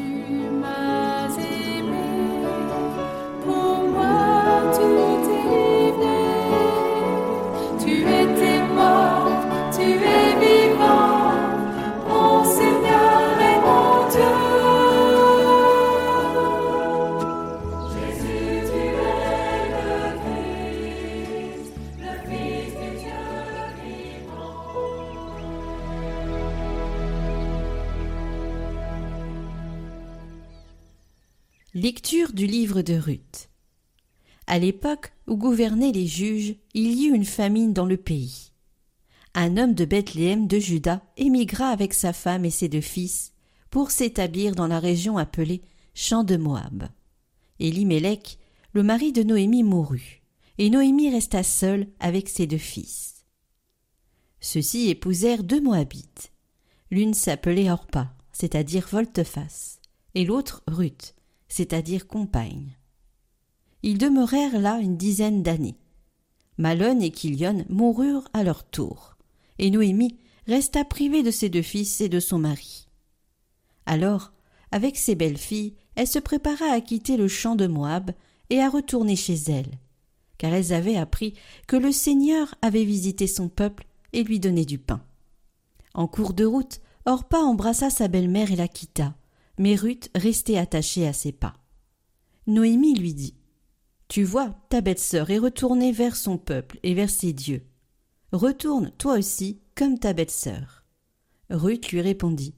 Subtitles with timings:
[0.00, 0.39] you.
[31.72, 33.48] Lecture du livre de Ruth.
[34.48, 38.50] À l'époque où gouvernaient les juges, il y eut une famine dans le pays.
[39.34, 43.34] Un homme de Bethléem de Juda émigra avec sa femme et ses deux fils
[43.70, 45.62] pour s'établir dans la région appelée
[45.94, 46.88] Champ de Moab.
[47.60, 48.40] Elimelech,
[48.72, 50.22] le mari de Noémie, mourut,
[50.58, 53.26] et Noémie resta seule avec ses deux fils.
[54.40, 56.32] Ceux-ci épousèrent deux Moabites.
[56.90, 59.78] L'une s'appelait Orpa, c'est-à-dire volte-face,
[60.16, 61.14] et l'autre Ruth,
[61.50, 62.78] c'est-à-dire compagne.
[63.82, 65.76] Ils demeurèrent là une dizaine d'années.
[66.56, 69.16] Malone et Kilion moururent à leur tour,
[69.58, 70.16] et Noémie
[70.46, 72.88] resta privée de ses deux fils et de son mari.
[73.86, 74.32] Alors,
[74.70, 78.12] avec ses belles filles, elle se prépara à quitter le champ de Moab
[78.48, 79.78] et à retourner chez elle,
[80.38, 81.34] car elles avaient appris
[81.66, 85.02] que le Seigneur avait visité son peuple et lui donné du pain.
[85.94, 89.14] En cours de route, Orpa embrassa sa belle-mère et la quitta,
[89.60, 91.52] mais Ruth restait attachée à ses pas.
[92.46, 93.34] Noémie lui dit
[94.08, 97.66] Tu vois, ta bête sœur est retournée vers son peuple et vers ses dieux.
[98.32, 100.86] Retourne toi aussi comme ta bête sœur.
[101.50, 102.54] Ruth lui répondit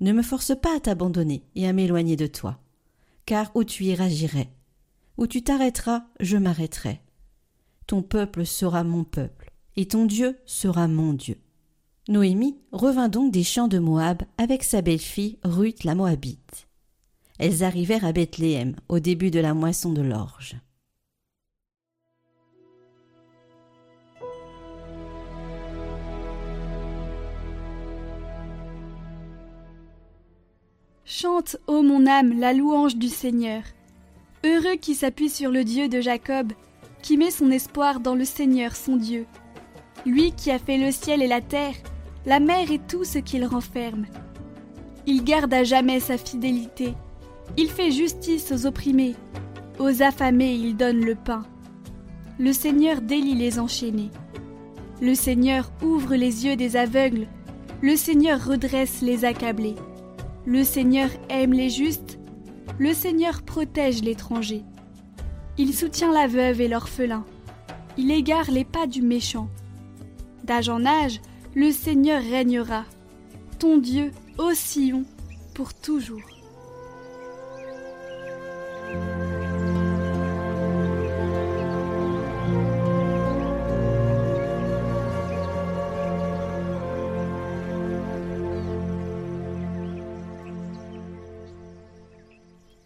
[0.00, 2.58] Ne me force pas à t'abandonner et à m'éloigner de toi,
[3.24, 4.50] car où tu iras j'irai,
[5.18, 7.02] où tu t'arrêteras je m'arrêterai.
[7.86, 11.40] Ton peuple sera mon peuple, et ton Dieu sera mon Dieu.
[12.08, 16.66] Noémie revint donc des champs de Moab avec sa belle-fille Ruth la Moabite.
[17.38, 20.56] Elles arrivèrent à Bethléem au début de la moisson de l'orge.
[31.04, 33.62] Chante, ô mon âme, la louange du Seigneur.
[34.44, 36.52] Heureux qui s'appuie sur le Dieu de Jacob,
[37.00, 39.24] qui met son espoir dans le Seigneur son Dieu.
[40.04, 41.76] Lui qui a fait le ciel et la terre,
[42.26, 44.06] la mer et tout ce qu'il renferme.
[45.06, 46.94] Il garde à jamais sa fidélité.
[47.56, 49.16] Il fait justice aux opprimés.
[49.78, 51.44] Aux affamés, il donne le pain.
[52.38, 54.10] Le Seigneur délie les enchaînés.
[55.00, 57.26] Le Seigneur ouvre les yeux des aveugles.
[57.80, 59.74] Le Seigneur redresse les accablés.
[60.46, 62.20] Le Seigneur aime les justes.
[62.78, 64.62] Le Seigneur protège l'étranger.
[65.58, 67.24] Il soutient la veuve et l'orphelin.
[67.98, 69.48] Il égare les pas du méchant.
[70.44, 71.20] D'âge en âge,
[71.54, 72.84] le Seigneur régnera,
[73.58, 75.04] ton Dieu, ô Sion,
[75.54, 76.20] pour toujours.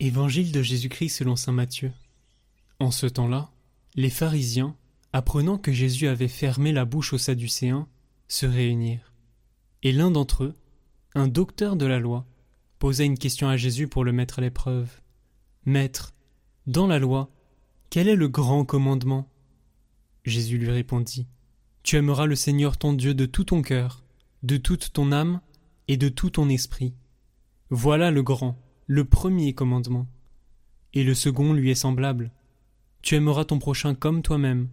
[0.00, 1.92] Évangile de Jésus-Christ selon saint Matthieu.
[2.78, 3.50] En ce temps-là,
[3.94, 4.76] les pharisiens,
[5.12, 7.88] apprenant que Jésus avait fermé la bouche aux Sadducéens,
[8.28, 9.12] se réunirent.
[9.82, 10.54] Et l'un d'entre eux,
[11.14, 12.26] un docteur de la loi,
[12.78, 15.00] posa une question à Jésus pour le mettre à l'épreuve.
[15.64, 16.14] Maître,
[16.66, 17.30] dans la loi,
[17.90, 19.28] quel est le grand commandement?
[20.24, 21.26] Jésus lui répondit.
[21.82, 24.04] Tu aimeras le Seigneur ton Dieu de tout ton cœur,
[24.42, 25.40] de toute ton âme
[25.88, 26.94] et de tout ton esprit.
[27.70, 30.06] Voilà le grand, le premier commandement.
[30.94, 32.32] Et le second lui est semblable.
[33.02, 34.68] Tu aimeras ton prochain comme toi-même.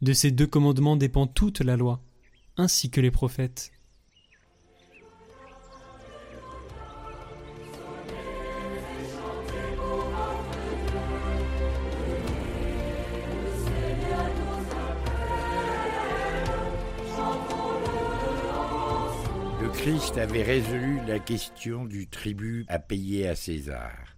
[0.00, 2.02] De ces deux commandements dépend toute la loi
[2.56, 3.72] ainsi que les prophètes.
[19.60, 24.16] Le Christ avait résolu la question du tribut à payer à César.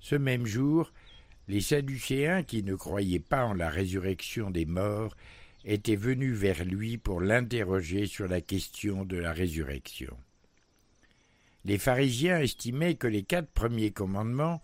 [0.00, 0.92] Ce même jour,
[1.48, 5.16] les Sadducéens qui ne croyaient pas en la résurrection des morts
[5.66, 10.16] était venu vers lui pour l'interroger sur la question de la résurrection.
[11.64, 14.62] Les pharisiens estimaient que les quatre premiers commandements,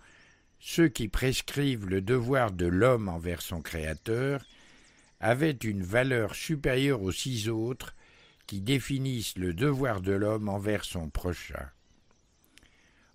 [0.61, 4.47] ceux qui prescrivent le devoir de l'homme envers son Créateur,
[5.19, 7.97] avaient une valeur supérieure aux six autres
[8.47, 11.69] qui définissent le devoir de l'homme envers son prochain.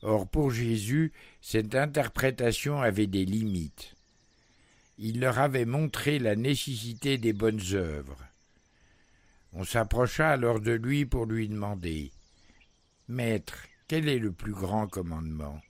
[0.02, 3.97] Or pour Jésus, cette interprétation avait des limites
[4.98, 8.24] il leur avait montré la nécessité des bonnes œuvres.
[9.54, 12.12] On s'approcha alors de lui pour lui demander
[13.08, 15.62] Maître, Quel est le plus grand commandement?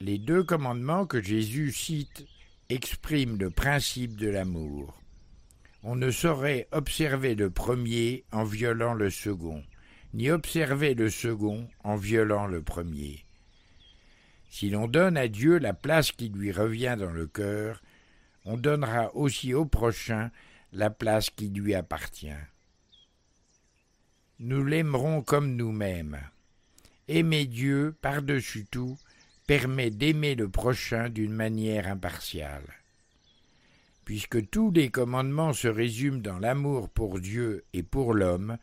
[0.00, 2.26] Les deux commandements que Jésus cite
[2.68, 4.98] expriment le principe de l'amour.
[5.82, 9.62] On ne saurait observer le premier en violant le second,
[10.14, 13.24] ni observer le second en violant le premier.
[14.50, 17.80] Si l'on donne à Dieu la place qui lui revient dans le cœur,
[18.44, 20.30] on donnera aussi au prochain
[20.72, 22.28] la place qui lui appartient.
[24.38, 26.18] Nous l'aimerons comme nous-mêmes.
[27.08, 28.96] Aimer Dieu par-dessus tout
[29.46, 32.62] permet d'aimer le prochain d'une manière impartiale.
[34.04, 38.58] Puisque tous les commandements se résument dans l'amour pour Dieu et pour l'homme,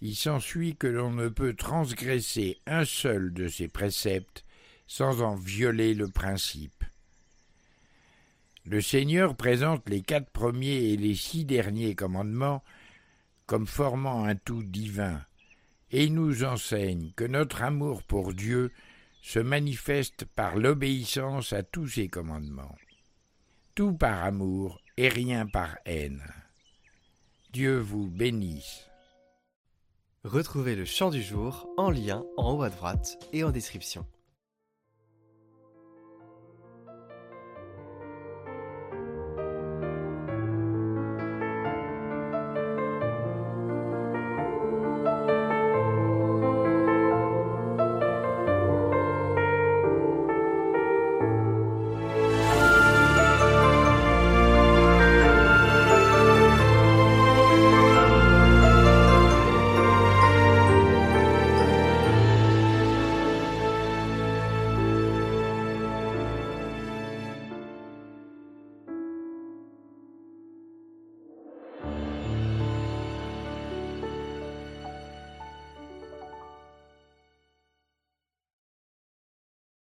[0.00, 4.44] il s'ensuit que l'on ne peut transgresser un seul de ces préceptes
[4.86, 6.84] sans en violer le principe.
[8.70, 12.62] Le Seigneur présente les quatre premiers et les six derniers commandements
[13.46, 15.24] comme formant un tout divin,
[15.90, 18.70] et nous enseigne que notre amour pour Dieu
[19.22, 22.76] se manifeste par l'obéissance à tous ses commandements.
[23.74, 26.22] Tout par amour et rien par haine.
[27.54, 28.86] Dieu vous bénisse.
[30.24, 34.04] Retrouvez le chant du jour en lien en haut à droite et en description.